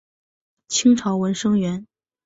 [0.67, 1.85] 清朝文生员。